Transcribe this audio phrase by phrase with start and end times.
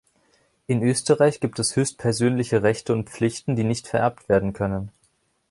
[0.65, 4.91] In Österreich gibt es höchstpersönliche Rechte und Pflichten, die nicht vererbt werden können.